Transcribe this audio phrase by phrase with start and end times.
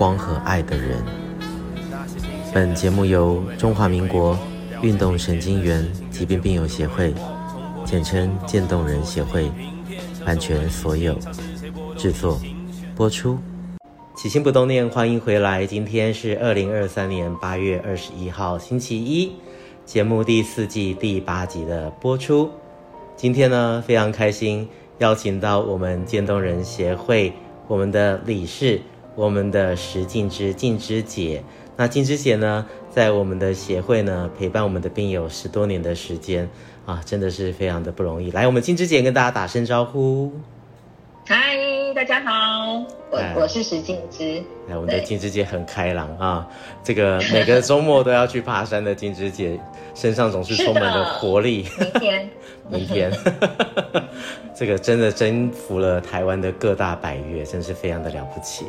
[0.00, 0.96] 光和爱的人。
[2.54, 4.34] 本节目由中华民国
[4.80, 7.12] 运动神经元疾病病友协会，
[7.84, 9.50] 简称渐冻人协会，
[10.24, 11.14] 版权所有，
[11.98, 12.40] 制作
[12.96, 13.38] 播出。
[14.16, 15.66] 起心不冻念，欢迎回来。
[15.66, 19.30] 今天是二零二三年八月二十一号，星期一，
[19.84, 22.48] 节目第四季第八集的播出。
[23.16, 27.34] 今天呢，非常开心，邀请到我们渐冻人协会
[27.68, 28.80] 我们的理事。
[29.20, 31.44] 我们的石静之静之姐，
[31.76, 36.48] 那静之姐呢，在我们的协会呢，陪伴我们的病友十多年的时间
[36.86, 38.30] 啊，真的是非常的不容易。
[38.30, 40.32] 来，我们静之姐跟大家打声招呼。
[41.26, 41.54] 嗨，
[41.94, 42.78] 大家好，
[43.10, 44.42] 我我是石静之。
[44.66, 46.48] 来，我们的静之姐很开朗啊，
[46.82, 49.60] 这个每个周末都要去爬山的静之姐，
[49.94, 51.66] 身上总是充满了活力。
[51.78, 52.30] 明天，
[52.70, 53.12] 明天，
[54.56, 58.64] 这个真的征服了台湾的各大百岳，真是非常的了不起。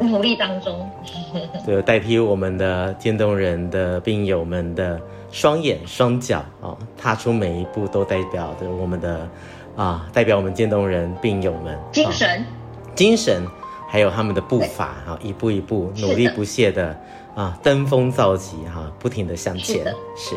[0.00, 0.88] 努力当中，
[1.66, 9.28] 对，代替我们的渐冻人的病友们的双眼双脚啊，踏出每一步都代表着我们的
[9.76, 12.46] 啊，代表我们渐冻人病友们精神、啊，
[12.94, 13.46] 精神，
[13.88, 16.96] 还有他们的步伐啊，一步一步努力不懈的
[17.34, 19.84] 啊，登峰造极哈，不停的向前。
[20.16, 20.36] 是，是，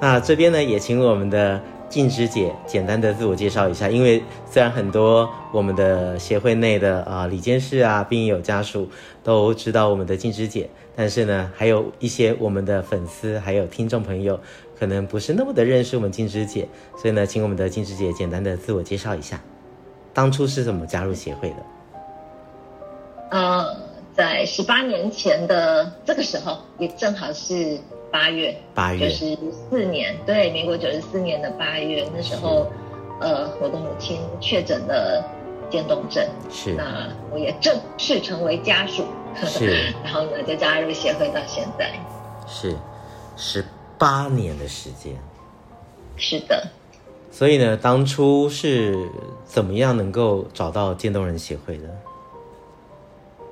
[0.00, 1.60] 那这边呢，也请我们的。
[1.92, 8.88] 静芝姐，简单的自我介绍一下，因为虽然很多我们的协会内的啊理监事啊、病友家属
[9.22, 14.40] 都知道我们的静芝姐，但是呢，还有一些我们的粉丝还有听众朋友，
[14.78, 16.66] 可能不是那么的认识我们静芝姐，
[16.96, 19.38] 所以呢，请我们的静芝姐简单的自我介绍一下，
[20.14, 21.56] 当初是怎么加入协会的？
[23.32, 23.76] 呃，
[24.16, 27.78] 在十八年前的这个时候，也正好是。
[28.12, 29.38] 八月，八月，九十
[29.70, 32.70] 四年，对，民国九十四年的八月，那时候，
[33.18, 35.24] 呃，我的母亲确诊了
[35.70, 39.06] 渐冻症，是，那我也正式成为家属，
[39.46, 41.90] 是， 然后呢，就加入协会到现在，
[42.46, 42.76] 是，
[43.34, 43.64] 十
[43.96, 45.16] 八年的时间，
[46.18, 46.68] 是的，
[47.30, 49.08] 所以呢，当初是
[49.46, 51.84] 怎么样能够找到渐冻人协会的？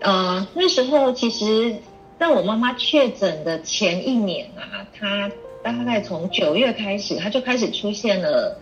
[0.02, 1.74] 呃，那时候其实。
[2.20, 5.30] 在我妈妈确诊的前一年啊，她
[5.62, 8.60] 大概从九月开始，她就开始出现了，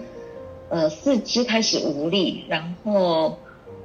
[0.68, 3.36] 呃，四肢开始无力，然后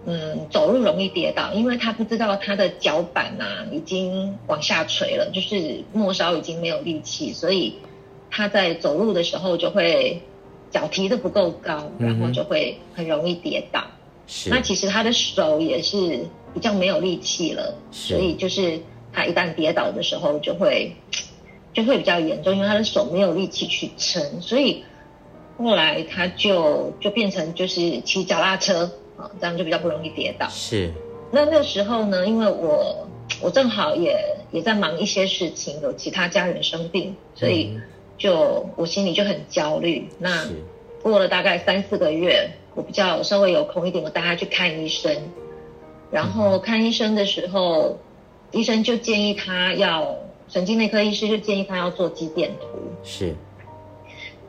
[0.05, 7.73] 嗯，走路容易跌倒，因为她不知道她的脚板啊已经往下垂了，就是末梢已经没有力气，所以
[8.29, 10.21] 她在走路的时候就会
[10.69, 13.83] 脚提的不够高，然后就会很容易跌倒。
[14.27, 14.51] 是。
[14.51, 18.79] 那其实她的手也是比较没有力气了，所以就是。
[19.13, 20.95] 他一旦跌倒的时候，就会
[21.71, 24.83] 就会比较严重，因为他的手没有力气去撑，所以
[25.57, 30.47] 后来他就就变成就是骑脚踏车啊，这样就比较不容易跌倒。
[30.49, 30.91] 是。
[31.31, 33.07] 那那时候呢，因为我
[33.39, 34.17] 我正好也
[34.51, 37.79] 也在忙一些事情，有其他家人生病，所以
[38.17, 40.07] 就我心里就很焦虑。
[40.19, 40.47] 那
[41.01, 45.15] 过了大概三四个月，我比较稍微有空一点，我带他去看医生，
[46.11, 47.97] 然后看医生的时候。
[48.53, 50.15] 医生就建议他要
[50.47, 53.35] 神经内科医师就建议他要做肌电图，是。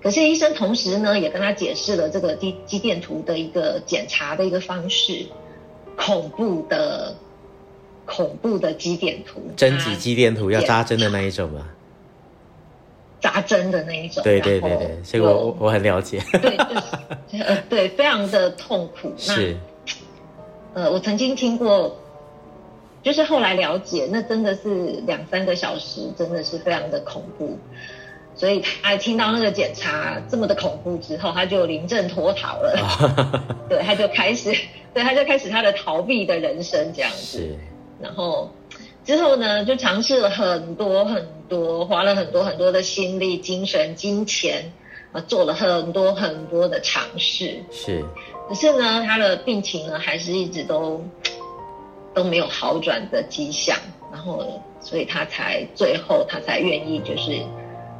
[0.03, 5.27] 可是医生同时呢也跟他解释了这个肌肌电图的一个检查的一个方式，
[5.97, 7.17] 恐怖的
[8.05, 11.67] 恐怖的肌电图，针级肌电图要扎针的那一种吗？
[13.19, 14.23] 扎针的那一种。
[14.23, 16.23] 对对对对，这个我我很了解。
[16.43, 16.55] 对，
[17.33, 19.11] 就是呃对，非常的痛苦。
[19.17, 19.57] 是。
[20.75, 21.97] 呃，我曾经听过。
[23.05, 27.59] 就是后来了解，那真的是两三个小时，真的是非常的恐怖。
[28.35, 33.67] 所以他听到那个检查这么的恐怖之后，他就临阵脱逃了。
[33.69, 34.53] 对，他就开始，
[34.95, 37.39] 对，他就开始他的逃避的人生这样子。
[37.39, 37.59] 是。
[38.01, 38.51] 然后
[39.05, 44.73] 之后呢，就尝试了很多很多，花了很多很多的心力、精神、金钱
[45.13, 47.63] 啊，做了很多很多的尝试。
[47.71, 48.03] 是。
[48.49, 51.05] 可是呢，他的病情呢，还是一直都。
[52.15, 53.77] 都没有好转的迹象，
[54.13, 57.41] 然后，所以他才最后他才愿意就是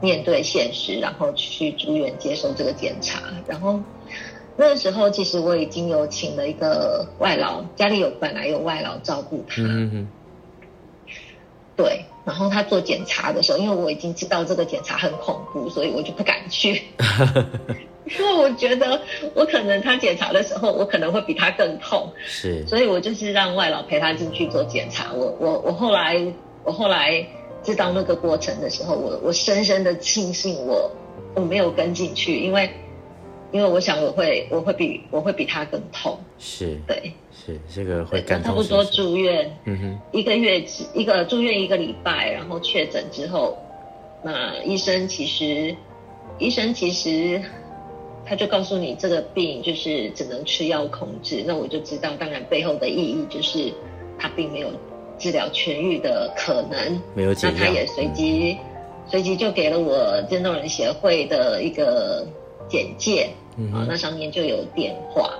[0.01, 3.21] 面对现实，然后去住院接受这个检查。
[3.47, 3.81] 然后
[4.57, 9.63] 那个时候，其实我已经有请了一个外劳，家里有本来有外劳照顾他。
[9.63, 10.09] 嗯嗯。
[11.77, 16.83] 对，然后他做检查的时候，因为我已经知道这个检查很恐怖，所以我就不敢去，
[18.07, 19.01] 因为我觉得
[19.35, 25.13] 我可能他检查的时候，我可能会比他更痛，是，所以我就是让外老陪他进去做检查。
[25.13, 26.21] 我我我后来
[26.65, 27.27] 我后来
[27.63, 30.91] 知道那个过程的时候，我我深深的庆幸我
[31.35, 32.71] 我没有跟进去，因为。
[33.53, 38.69] 因为我想我会我会比我会比他更痛，是对，是这个会感同身受。
[38.69, 40.61] 差不多住院，嗯哼，一个月
[40.93, 43.57] 一个住院一个礼拜，然后确诊之后，
[44.25, 45.73] 那医生其实
[46.41, 47.41] 医生其实
[48.27, 53.73] 他就告诉你这个病就是只能吃药控制，那我就知道，当然背后的意义就是
[54.19, 54.69] 他并没有
[55.19, 57.53] 治疗痊愈的可能，没有解药。
[57.57, 58.59] 那他也随即、嗯、
[59.07, 62.27] 随即就给了我渐冻人协会的一个
[62.69, 63.29] 简介。
[63.57, 65.31] 嗯、啊，那上面就有电话，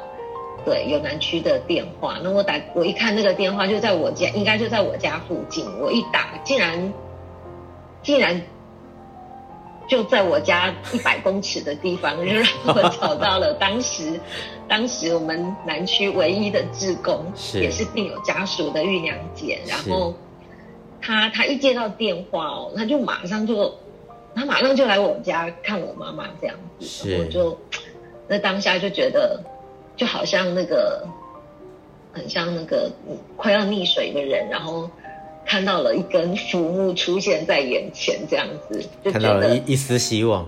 [0.65, 2.21] 对，有南区的电话。
[2.23, 5.65] 那我打，我一看那个电话就在我家，应该就在我家附近。
[5.81, 6.93] 我一打，竟然，
[8.05, 8.41] 竟然
[9.89, 14.19] 就在我家一百公尺的地方， 就让我找到了当时，
[14.69, 19.61] 当时我们南区唯一的志工，是也是病友家属的玉娘姐。
[19.67, 20.15] 然后
[21.01, 23.75] 她她一接到电话哦，她就马上就，
[24.35, 27.59] 她马上就来我家看我妈妈这样子，然后我就。
[28.27, 29.39] 那当下就觉得，
[29.99, 31.07] 就好像那个，
[32.11, 32.91] 很像那个
[33.37, 34.89] 快要溺水的人，然后
[35.45, 40.47] 看到了一根浮木出现在眼前，这样子，就看到了一一丝希望，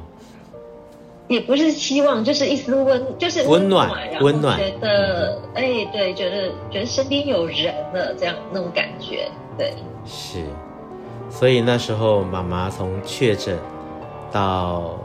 [1.28, 3.90] 也不是希望，就是一丝温，就是温暖，
[4.20, 9.74] 温暖，觉得哎、欸，对，觉得觉得身边有人了，这样那种感觉，对，
[10.06, 10.44] 是，
[11.30, 13.58] 所以那时候妈妈从确诊
[14.30, 14.98] 到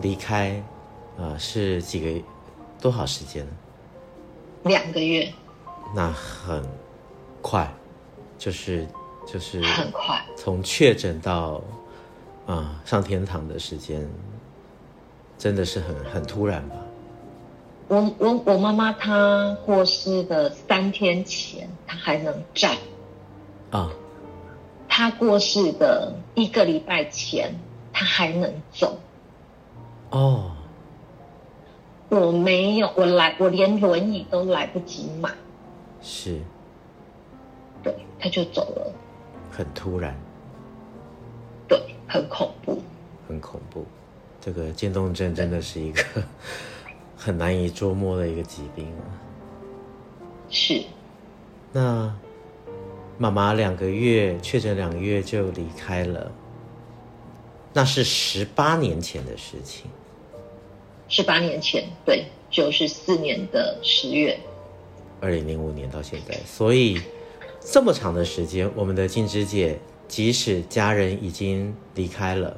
[0.00, 0.62] 离开。
[1.18, 2.22] 啊，是几个月？
[2.80, 3.46] 多少时间？
[4.64, 5.28] 两个月。
[5.94, 6.64] 那很
[7.42, 7.70] 快，
[8.38, 8.88] 就是
[9.26, 10.24] 就是很快。
[10.36, 11.60] 从确诊到
[12.46, 14.08] 啊上天堂的时间，
[15.38, 16.76] 真的是很很突然吧？
[17.88, 22.76] 我我我妈妈她过世的三天前，她还能站。
[23.70, 23.90] 啊。
[24.88, 27.54] 她过世的一个礼拜前，
[27.92, 28.98] 她还能走。
[30.10, 30.52] 哦。
[32.08, 35.30] 我没有，我来，我连轮椅都来不及买。
[36.02, 36.38] 是，
[37.82, 38.92] 对，他就走了，
[39.54, 40.16] 很突然，
[41.68, 41.78] 对，
[42.08, 42.82] 很恐怖，
[43.28, 43.84] 很恐怖。
[44.40, 46.02] 这个渐冻症真的是一个
[47.14, 49.04] 很难以捉摸的一个疾病啊。
[50.48, 50.82] 是。
[51.70, 52.12] 那
[53.18, 56.32] 妈妈两个月确诊，两个月就离开了，
[57.72, 59.90] 那是十八年前的事情。
[61.08, 64.40] 十八年前，对，就是四年的十月，
[65.20, 67.00] 二零零五年到现在，所以
[67.64, 69.78] 这么长的时间，我们的静芝姐
[70.08, 72.56] 即使家人已经离开了，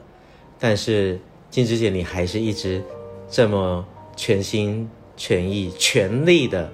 [0.59, 1.21] 但是
[1.51, 2.83] 静芝姐你还是一直
[3.29, 3.87] 这么
[4.17, 6.71] 全心全意、全力的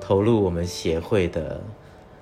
[0.00, 1.60] 投入我们协会的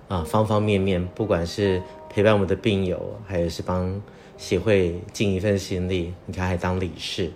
[0.07, 4.01] 啊方方面面，不管是陪伴我们的病友，还是帮
[4.37, 7.31] 协会尽一份心力，你看还当理事。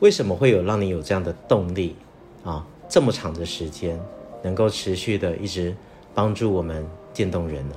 [0.00, 1.94] 为什么会有让你有这样的动力
[2.42, 2.66] 啊？
[2.88, 4.00] 这么长的时间，
[4.42, 5.76] 能够持续的一直
[6.14, 7.74] 帮助我们渐冻人呢？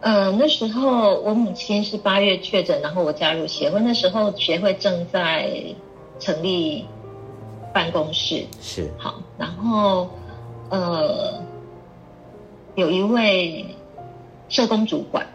[0.00, 5.50] 嗯、呃，那时候我母亲是八月确诊，然后我加入协会，那时候协会正在
[6.20, 6.84] 成立
[7.72, 10.10] 办公室，是好，然后
[10.68, 11.42] 呃，
[12.74, 13.64] 有一位
[14.50, 15.26] 社工主管。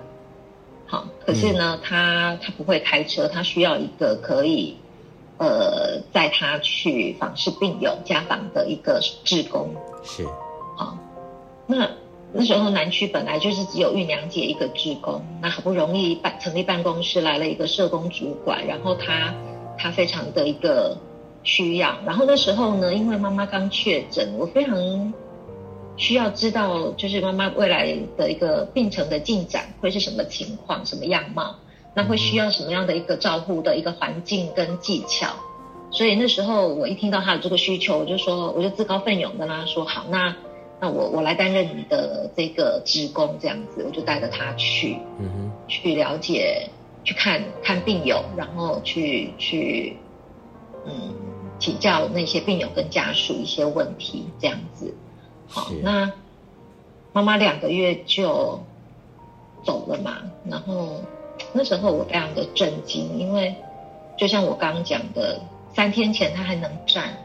[0.85, 4.77] 好，可是呢，嗯、他他不会开车，他需要一个可以，
[5.39, 9.73] 呃，载他去访视病友家访的一个志工。
[10.03, 10.23] 是，
[10.77, 10.95] 好，
[11.67, 11.87] 那
[12.33, 19.35] 那时候南区本来就是只有玉娘姐一个职工，那好不容易办成立办公室来了一个社工主管，然后他
[19.77, 20.97] 他非常的一个
[21.43, 25.13] 需要，然后那时候呢，因为妈妈刚确诊，我非常。
[25.99, 31.55] 需要知道，就是妈妈未来的一个病程的进展会是什么情况、什么样貌，
[31.95, 35.29] 那会需要什么样的一个照护的一个环境跟技巧。
[35.89, 40.35] 所以那时候我一听到他的这个需求，我就说，我就自告奋勇跟他说，好，那
[40.79, 46.69] 那我我来担任你的这个职工，这样子，我就带着他去，嗯哼，去了解，
[47.03, 49.97] 去看看病友，然后去去，
[50.85, 51.15] 嗯，
[51.57, 54.93] 请教那些病友跟家属一些问题，这样子。
[55.47, 56.11] 好，那
[57.11, 58.59] 妈妈两个月就
[59.63, 60.17] 走了嘛，
[60.47, 61.01] 然后
[61.53, 63.55] 那时候我非常的震惊，因为
[64.15, 65.41] 就像我刚刚讲的，
[65.73, 67.17] 三天前他还能站，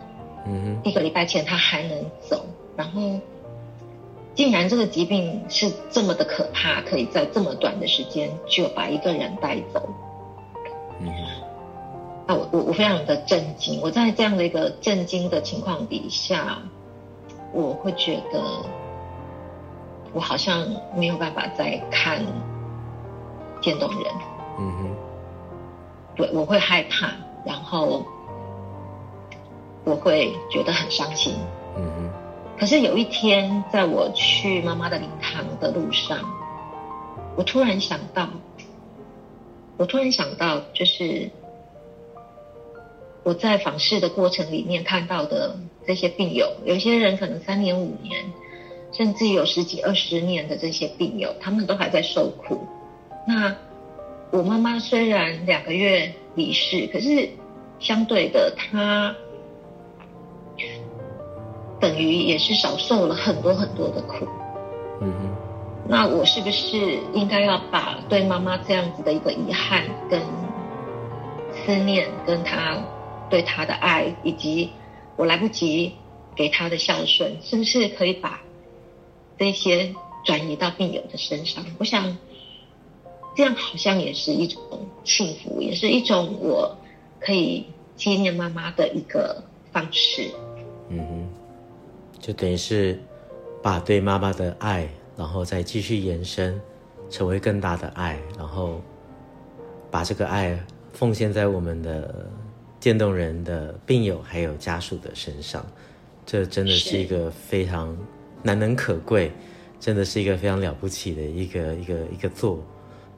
[0.46, 3.20] 嗯哼，一个礼拜前他还能走，然后
[4.34, 9.86] 既然这个疾病是这么的可怕，可以在这么短的时间就把一个人带走。
[11.00, 11.12] 嗯，
[12.26, 13.80] 那我我我非常的震惊。
[13.82, 16.58] 我在这样的一个震惊的情况底下，
[17.52, 18.42] 我会觉得
[20.14, 22.24] 我好像没有办法再看
[23.60, 24.14] 渐冻人。
[24.58, 24.96] 嗯哼，
[26.16, 27.10] 对，我会害怕，
[27.44, 28.02] 然后
[29.84, 31.34] 我会觉得很伤心。
[31.76, 32.21] 嗯哼。
[32.62, 36.20] 可是有一天，在我去妈妈的灵堂的路上，
[37.34, 38.28] 我突然想到，
[39.76, 41.28] 我突然想到，就是
[43.24, 48.26] 我在访视的过程里面看到的这些病友，有些人可能三年、五年，
[48.92, 52.64] 甚至有十几、二十年的这些病友，他们都还在受苦。
[53.26, 53.56] 那
[54.30, 57.28] 我妈妈虽然两个月离世，可是
[57.80, 59.16] 相对的，她。
[61.82, 64.24] 等于也是少受了很多很多的苦，
[65.00, 65.36] 嗯哼。
[65.88, 70.22] 那我是不是应该要把对妈妈这样子的一个遗憾、跟
[71.52, 72.80] 思念、跟她
[73.28, 74.70] 对她的爱，以及
[75.16, 75.92] 我来不及
[76.36, 78.40] 给她的孝顺，是不是可以把
[79.36, 79.92] 这些
[80.24, 81.66] 转移到病友的身上？
[81.80, 82.16] 我想
[83.34, 84.62] 这样好像也是一种
[85.02, 86.76] 幸福，也是一种我
[87.18, 90.30] 可以纪念妈妈的一个方式。
[90.88, 91.41] 嗯哼。
[92.22, 92.96] 就等于是
[93.60, 96.58] 把对妈妈的爱，然后再继续延伸，
[97.10, 98.80] 成为更大的爱，然后
[99.90, 100.56] 把这个爱
[100.92, 102.30] 奉献在我们的
[102.78, 105.66] 渐冻人的病友还有家属的身上，
[106.24, 107.96] 这真的是一个非常
[108.40, 109.32] 难能可贵，
[109.80, 112.64] 真的是一个非常了不起的一个一个一个作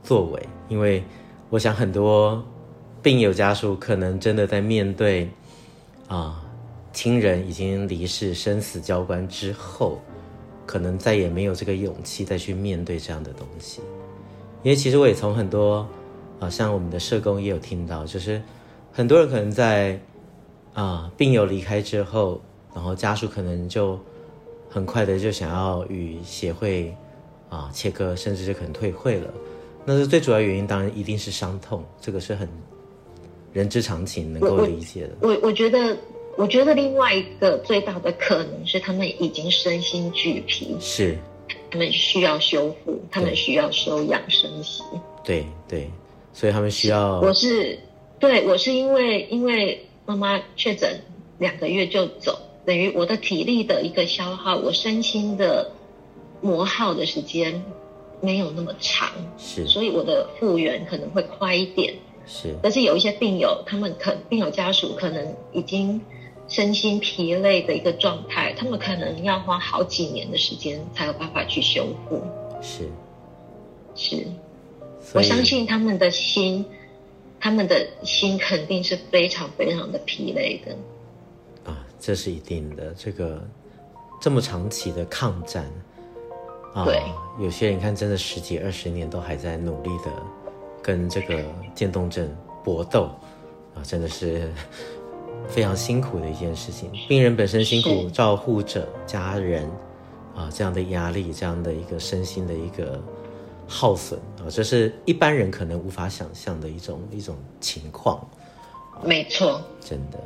[0.02, 1.04] 作为，因为
[1.50, 2.42] 我想很多
[3.02, 5.28] 病友家属可能真的在面对
[6.08, 6.40] 啊。
[6.94, 10.00] 亲人已经离世、生死交关之后，
[10.64, 13.82] 可能再也没有这个勇气再去面对这样的东西。
[14.62, 15.86] 因为其实我也从很多
[16.38, 18.40] 啊，像我们的社工也有听到，就是
[18.92, 20.00] 很多人可能在
[20.72, 22.40] 啊病友离开之后，
[22.72, 23.98] 然后家属可能就
[24.70, 26.94] 很快的就想要与协会
[27.50, 29.34] 啊切割，甚至是可能退会了。
[29.84, 32.48] 那是最主要原因，当然一定是伤痛，这个是很
[33.52, 35.10] 人之常情，能够理解的。
[35.20, 35.96] 我，我觉得。
[36.36, 41.16] 我觉得另外一个最大的可能是，他们已经身心俱疲，是，
[41.70, 44.82] 他们需要修复，他们需要休养生息。
[45.22, 45.88] 对对，
[46.32, 47.20] 所以他们需要。
[47.20, 47.78] 我是，
[48.18, 51.00] 对，我是因为因为妈妈确诊
[51.38, 52.36] 两个月就走，
[52.66, 55.70] 等于我的体力的一个消耗，我身心的
[56.40, 57.62] 磨耗的时间
[58.20, 61.94] 没有那么长，是，所以我的复原可能会快一点。
[62.26, 66.00] 是，但是有一些病友，他们可病友家属可能已经。
[66.46, 72.22] 身心疲累的一个状态，他们可能要花好几年的时间才有办法去修复。
[72.60, 72.88] 是，
[73.94, 74.26] 是，
[75.14, 76.64] 我相信他们的心，
[77.40, 81.70] 他们的心肯定是非常非常的疲累的。
[81.70, 82.94] 啊，这是一定的。
[82.94, 83.42] 这个
[84.20, 85.64] 这么长期的抗战，
[86.74, 87.02] 啊，对，
[87.40, 90.12] 有些人看真的十几二十年都还在努力的
[90.82, 91.42] 跟这个
[91.74, 92.28] 渐冻症
[92.62, 93.08] 搏斗，
[93.74, 94.52] 啊，真的是。
[95.48, 99.70] 非常辛苦的一件事情，病人本身辛苦，照护者、家人
[100.34, 103.00] 啊，这样的压力，这样的一个身心的一个
[103.68, 108.26] 耗损啊，这是一般人可能无法想象的一种一种情况。
[109.02, 110.18] 没错，真的。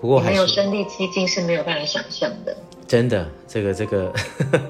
[0.00, 2.56] 不过还没有身历其境是没有办法想象的。
[2.86, 4.12] 真的，这个这个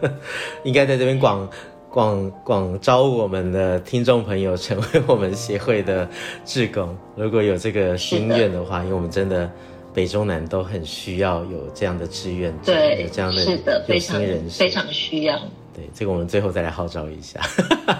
[0.65, 1.49] 应该在这边广
[1.91, 6.09] 广广招我们的听众朋友成为我们协会的
[6.45, 9.51] 志工，如果有这个心愿的话，因为我们真的。
[9.95, 15.39] 北中南都很需要有这样的志愿者，对，有这样的，有心人士，非常，需要。
[15.75, 17.41] 对，这个我们最后再来号召一下。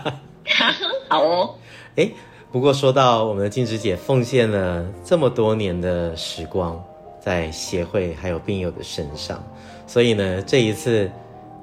[1.09, 1.55] 好哦。
[1.97, 2.11] 哎，
[2.51, 6.83] 不过说到我们的静芝姐奉献了这么多年的时光
[7.21, 9.43] 在协会还有病友的身上，
[9.87, 11.11] 所以呢，这一次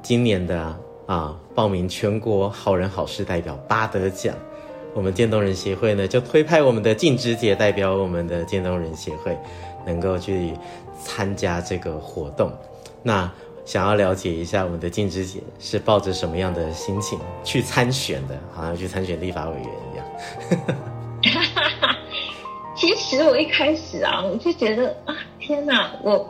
[0.03, 0.75] 今年的
[1.07, 4.35] 啊报名全国好人好事代表八得奖，
[4.93, 9.35] 我们渐冻人协会呢就推派我们的静芝姐代表我们的渐冻人协会。
[9.85, 10.53] 能够去
[11.01, 12.51] 参加这个活动，
[13.01, 13.31] 那
[13.65, 18.37] 想要了解一下我们的静芝姐是抱着什么样的心情去参选的？
[18.53, 20.05] 好像去参选立法委员一样。
[22.75, 26.27] 其实我一开始啊，我就觉得啊，天哪，我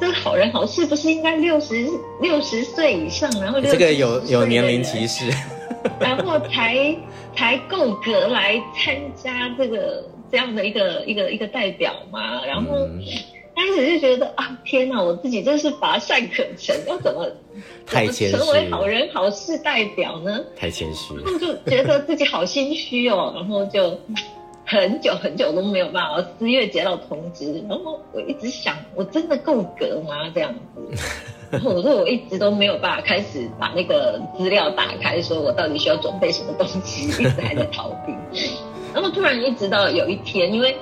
[0.00, 1.86] 这个好人好事不是应该六十
[2.20, 5.30] 六十岁以上，然后这个有有年龄歧视，
[6.00, 6.96] 然后才
[7.36, 10.04] 才够格来参加这个。
[10.32, 13.02] 这样的一个一个一个代表嘛，然后，嗯、
[13.54, 17.30] 开始就觉得啊，天哪，我自己真是乏善可陈，要怎么
[17.86, 20.42] 太谦虚，怎么成为好人好事代表呢？
[20.56, 23.98] 太谦虚，然后就觉得自己好心虚哦，然后就
[24.64, 30.30] 很久很久都没有办法，四月接到通知，然后我一直想，我真的够格吗？
[30.34, 31.04] 这样子，
[31.52, 38.14] 然后我说我一直都没有办法开始把那个资料打开，说我到底需要准备什么东西，一直还在逃避。
[38.92, 40.76] 然后突然一直到有一天，因为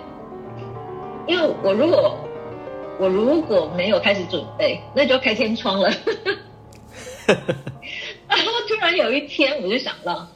[1.26, 2.16] 因为我如果
[2.98, 5.90] 我如果没有开始准备，那就要开天窗了。
[7.26, 10.26] 然后突然有一天，我就想到，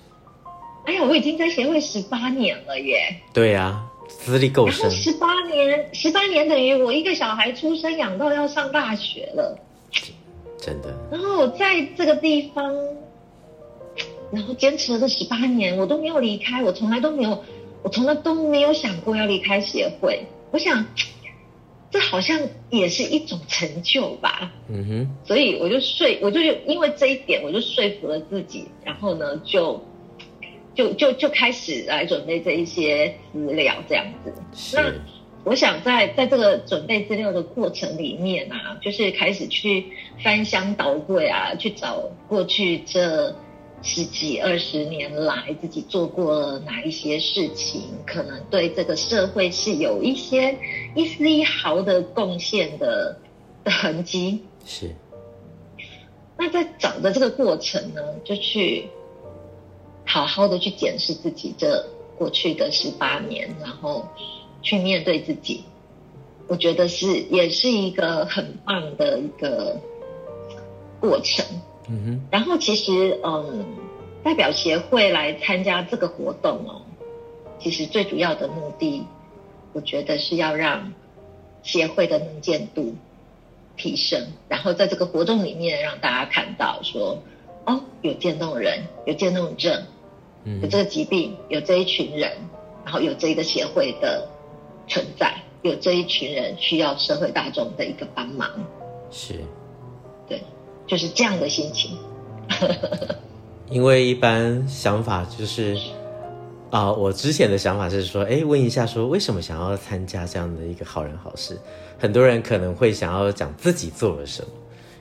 [0.84, 3.16] 哎呀，我已经在协会十八年了耶！
[3.32, 4.90] 对呀、啊，资历够深。
[4.90, 9.58] 十八年，十八年等于我一个小孩出生养到要上大学了，
[10.58, 10.94] 真的。
[11.10, 12.72] 然后我在这个地方，
[14.30, 17.44] 然后坚持了这十八年，我都没有离开，我从来都没有，
[17.84, 20.26] 我从来都没有想过要离开协会。
[20.50, 20.84] 我想。
[21.90, 24.52] 这好像也是一种成就吧。
[24.68, 29.80] 嗯哼，所以我就说，我就因为这一点，我就说服了自己，然后呢，就
[30.74, 34.34] 就就就开始来准备这一些资料，这样子。
[34.74, 34.92] 那
[35.44, 39.86] 我想在在这个准备资料的过程里面啊，就是开始去
[40.20, 43.32] 翻箱倒柜啊，去找过去这。
[43.86, 50.58] 十几二十年来，自己做过了哪一些事情，可能对这个社会是有一些
[50.96, 53.16] 一丝一毫的贡献的
[53.62, 54.42] 的痕迹。
[54.64, 54.90] 是。
[56.36, 58.88] 那在找的这个过程呢，就去
[60.06, 61.84] 好好的去检视自己这
[62.16, 64.08] 过去的十八年，然后
[64.62, 65.62] 去面对自己。
[66.48, 69.78] 我觉得是也是一个很棒的一个
[71.00, 71.44] 过程。
[71.88, 73.64] 嗯哼，然后其实，嗯，
[74.22, 76.82] 代表协会来参加这个活动哦，
[77.58, 79.04] 其实最主要的目的，
[79.72, 80.92] 我觉得是要让
[81.62, 82.94] 协会的能见度
[83.76, 87.18] 提升，然后在这个活动里面让大家看到说，
[87.66, 89.82] 哦，有渐冻人，有渐冻症，
[90.44, 92.30] 嗯，有这个疾病，有这一群人，
[92.84, 94.26] 然后有这一个协会的
[94.88, 98.48] 存在，有这一群人需要社会大众的一个帮忙，
[99.10, 99.44] 是，对。
[100.86, 101.96] 就是这样的心情，
[103.70, 105.76] 因为一般想法就是
[106.70, 111.58] 啊，我之前的想法是说，哎，问一下说为什么想要参加这样的一个好人好事？
[111.98, 114.48] 很多人可能会想要讲自己做了什么，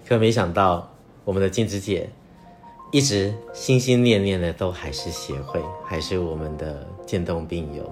[0.08, 0.90] 可没想到
[1.26, 2.10] 我们的静之姐
[2.92, 7.84] 一直心心念念的都还是协会，还是我们的渐冻病友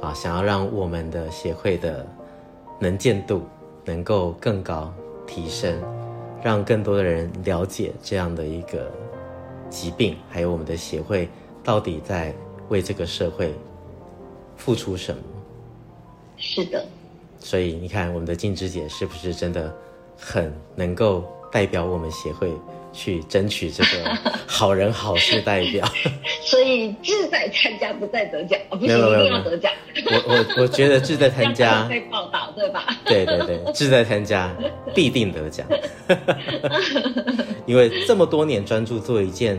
[0.00, 2.06] 啊，想要让我们的协会的
[2.78, 3.42] 能见度
[3.84, 4.92] 能够更高
[5.26, 5.82] 提升。
[6.44, 8.92] 让更多的人了解这样的一个
[9.70, 11.26] 疾病，还有我们的协会
[11.62, 12.34] 到底在
[12.68, 13.54] 为这个社会
[14.54, 15.22] 付出什么？
[16.36, 16.86] 是的。
[17.38, 19.74] 所以你看，我们的静之姐是不是真的
[20.18, 22.52] 很能够代表我们协会
[22.94, 25.86] 去争取这个好人好事代表？
[26.46, 29.70] 所以志在参加，不在得奖， 不是一定要得奖。
[30.06, 30.22] 我
[30.56, 32.86] 我我觉得志在参加 被报道对吧？
[33.04, 34.54] 对对对，志在参加
[34.94, 35.66] 必定得奖，
[37.66, 39.58] 因为这么多年专注做一件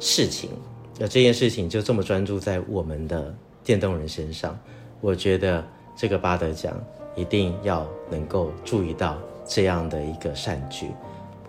[0.00, 0.50] 事情，
[0.98, 3.32] 那这件事情就这么专注在我们的
[3.62, 4.58] 电动人身上，
[5.00, 5.64] 我觉得
[5.96, 6.78] 这个巴得奖
[7.14, 10.86] 一定要能够注意到这样的一个善举，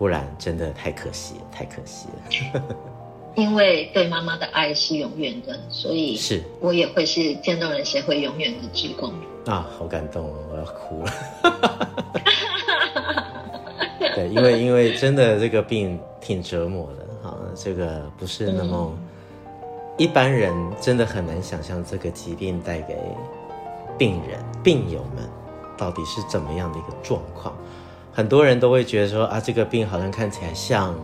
[0.02, 2.08] 不然真的太可惜了，太可惜
[2.54, 2.62] 了。
[3.38, 9.12] 因为对妈妈的爱是永远的，所以是我也会是渐冻人协会永远的志工
[9.46, 9.64] 啊！
[9.78, 11.12] 好感动哦，我要哭了。
[14.16, 18.98] 对，因为因为真的这个病挺折磨的哈，这个不是那么、嗯、
[19.98, 22.98] 一般人真的很难想象这个疾病带给
[23.96, 25.22] 病人病友们
[25.78, 27.56] 到底是怎么样的一个状况。
[28.12, 30.94] 很多人都会觉得说啊，这个病好像看起来像。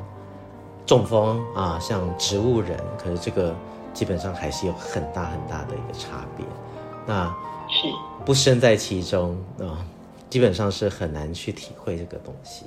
[0.87, 3.55] 中风啊，像植物人，可是这个
[3.93, 6.47] 基本上还是有很大很大的一个差别。
[7.07, 7.27] 那
[7.69, 7.89] 是
[8.25, 9.85] 不身在其中啊，
[10.31, 12.65] 基本上是很难去体会这个东西。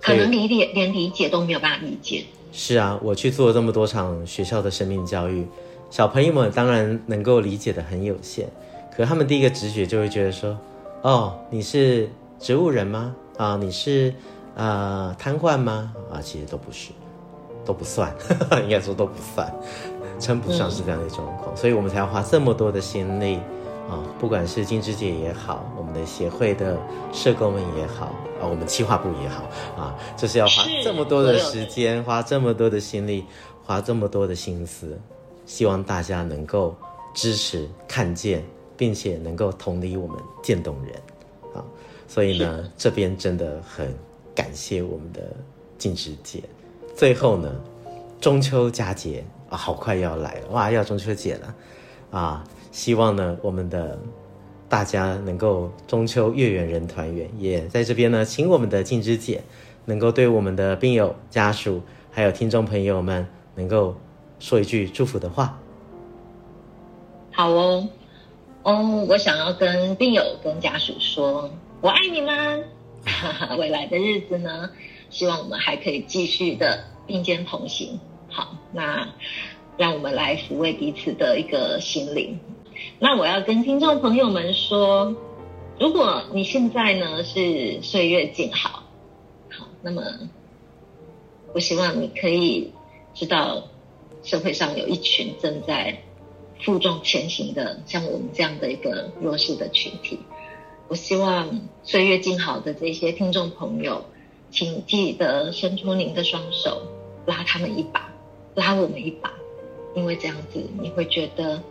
[0.00, 2.24] 可能理解连理解都没有办法理解。
[2.52, 5.46] 是啊，我去做了这么多场学校的生命教育，
[5.90, 8.46] 小朋友们当然能够理解的很有限，
[8.90, 10.58] 可是他们第一个直觉就会觉得说
[11.04, 12.08] ：“哦，你是
[12.42, 13.16] 植物人吗？
[13.38, 14.12] 啊，你是。”
[14.54, 15.90] 啊、呃，瘫痪吗？
[16.12, 16.90] 啊，其实都不是，
[17.64, 19.50] 都不算，呵 呵应该说都不算，
[20.20, 23.36] 称不上是这样的状况，嗯，所以我们才要花这么多的心力
[23.88, 26.76] 啊，不管是金枝姐也好，我们的协会的
[27.14, 29.44] 社工们也好，啊，我们企划部也好，
[29.82, 33.24] 啊，就是要花这么多的时间，花这么多的心力，
[33.64, 35.00] 花这么多的心思，
[35.46, 36.76] 希望大家能够
[37.14, 38.44] 支持、看见，
[38.76, 40.92] 并且能够同理我们渐冻人。
[41.54, 41.64] 啊。
[42.08, 43.94] 所以呢，这边真的很
[44.34, 45.22] 感谢我们的
[45.78, 46.42] 静芝姐。
[46.94, 47.50] 最后呢，
[48.20, 51.54] 中秋佳节啊，好快要来了哇，要中秋节了
[52.10, 52.44] 啊！
[52.70, 53.98] 希望呢，我们的
[54.68, 57.28] 大家能够中秋月圆人团圆。
[57.38, 59.42] 也在这边呢，请我们的静芝姐
[59.86, 63.94] 能够对我们的病友家属还有听众朋友们，能够
[64.38, 65.58] 说一句祝福的话。
[67.30, 67.88] 好哦，
[68.62, 72.64] 哦，我想要跟病友跟家属说，我爱你们。
[73.58, 74.70] 未来的日子呢，
[75.10, 77.98] 希望我们还可以继续的并肩同行。
[78.28, 79.08] 好，那
[79.76, 82.38] 让我们来抚慰彼此的一个心灵。
[83.00, 85.16] 那我要跟听众朋友们说，
[85.80, 88.84] 如果你现在呢是岁月静好，
[89.50, 90.02] 好，那么
[91.52, 92.72] 我希望你可以
[93.14, 93.64] 知道，
[94.22, 96.00] 社会上有一群正在
[96.64, 100.18] 负重前行的，像我们这样的一个弱势的群体。
[100.88, 104.04] 我希望岁月静好的这些听众朋友，
[104.50, 106.82] 请记得伸出您的双手，
[107.26, 108.12] 拉他们一把，
[108.54, 109.32] 拉我们一把，
[109.94, 111.62] 因为这样子你会觉得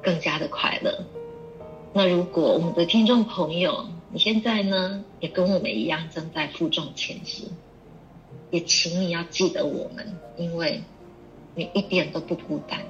[0.00, 1.04] 更加的快乐。
[1.92, 7.48] 那如果我们的听众朋友，你现在呢也跟我们一样正在负重前行，
[8.50, 10.80] 也请你要记得我们，因为
[11.56, 12.80] 你一点都不孤单。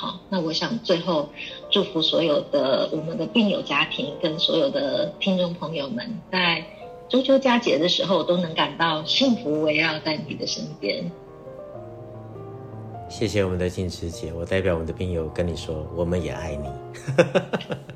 [0.00, 1.28] 好，那我想最后
[1.70, 6.64] 祝福所有的我们的病友家庭跟所有的听众朋友们，在
[7.08, 11.10] 中秋佳节的时候都能感到幸福围绕在你的身边。
[13.08, 16.68] 谢谢我们的静池姐，我代表我们的病友跟你说，我们也爱你。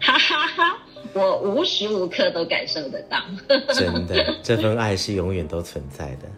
[0.01, 0.79] 哈哈哈，
[1.15, 3.19] 我无时无刻都感受得到。
[3.75, 6.29] 真的，这份 爱是永远都存在的。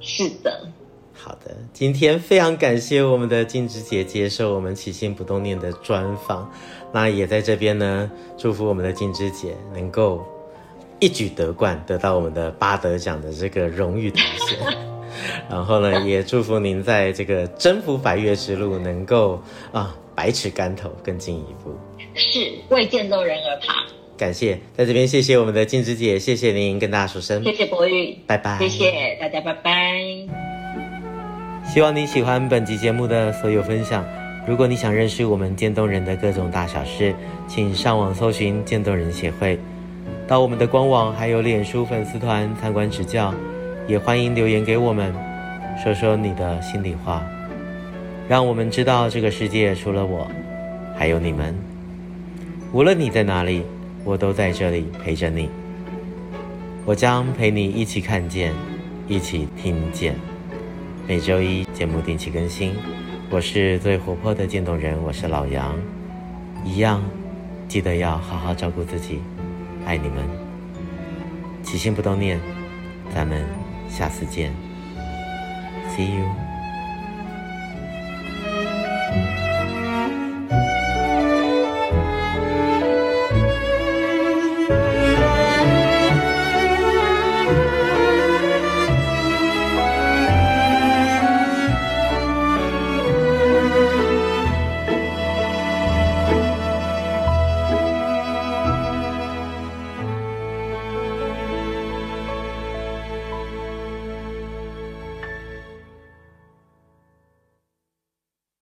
[0.00, 0.66] 是的。
[1.26, 6.48] 好的，今天非常感谢我们的静芝姐接受我们起心不动念的专访，
[6.92, 8.08] 那也在这边呢，
[8.38, 10.24] 祝福我们的静芝姐能够
[11.00, 14.56] 一举得冠，得到我们的巴德奖的这个荣誉头衔。
[15.50, 21.76] 然后呢，也祝福您在这个征服百越之路能够啊百尺竿头更进一步。
[22.14, 23.74] 是为渐冻人而爬。
[24.16, 30.15] 感谢，在这边谢谢我们的静芝姐，谢谢您，跟大家说声谢谢博宇，拜拜，谢谢大家，拜拜。
[31.76, 34.02] 希望你喜欢本集节目的所有分享。
[34.46, 37.14] 如果你想认识我们渐冻人的各种大小事，
[37.46, 39.58] 请上网搜寻渐冻人协会，
[40.26, 43.34] 到我们的官网还有脸书粉丝团参观指教。
[43.86, 45.14] 也欢迎留言给我们，
[45.84, 47.22] 说说你的心里话，
[48.26, 50.26] 让我们知道这个世界除了我，
[50.96, 51.54] 还有你们。
[52.72, 53.62] 无论你在哪里，
[54.02, 55.50] 我都在这里陪着你。
[56.86, 58.54] 我将陪你一起看见，
[59.06, 60.14] 一起听见。
[61.08, 62.74] 每周一节目定期更新，
[63.30, 65.72] 我是最活泼的渐冻人，我是老杨，
[66.64, 67.00] 一样，
[67.68, 69.20] 记得要好好照顾自己，
[69.84, 70.16] 爱你们，
[71.62, 72.40] 起心动念，
[73.14, 73.44] 咱们
[73.88, 74.52] 下次见
[75.90, 76.45] ，See you。